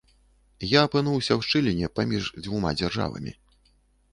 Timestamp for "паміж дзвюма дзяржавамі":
1.99-3.31